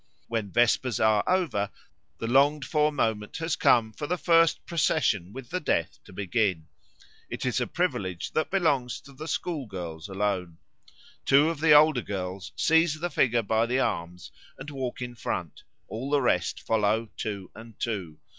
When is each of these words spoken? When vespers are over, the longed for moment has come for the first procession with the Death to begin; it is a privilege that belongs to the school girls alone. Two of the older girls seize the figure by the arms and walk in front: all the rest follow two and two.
When 0.27 0.49
vespers 0.51 0.99
are 0.99 1.23
over, 1.27 1.69
the 2.17 2.25
longed 2.25 2.65
for 2.65 2.91
moment 2.91 3.37
has 3.37 3.55
come 3.55 3.93
for 3.93 4.07
the 4.07 4.17
first 4.17 4.65
procession 4.65 5.31
with 5.31 5.51
the 5.51 5.59
Death 5.59 5.99
to 6.05 6.11
begin; 6.11 6.65
it 7.29 7.45
is 7.45 7.61
a 7.61 7.67
privilege 7.67 8.31
that 8.31 8.49
belongs 8.49 8.99
to 9.01 9.13
the 9.13 9.27
school 9.27 9.67
girls 9.67 10.09
alone. 10.09 10.57
Two 11.23 11.51
of 11.51 11.59
the 11.59 11.73
older 11.73 12.01
girls 12.01 12.51
seize 12.55 12.99
the 12.99 13.11
figure 13.11 13.43
by 13.43 13.67
the 13.67 13.77
arms 13.79 14.31
and 14.57 14.71
walk 14.71 15.03
in 15.03 15.13
front: 15.13 15.61
all 15.87 16.09
the 16.09 16.19
rest 16.23 16.59
follow 16.61 17.09
two 17.15 17.51
and 17.53 17.79
two. 17.79 18.17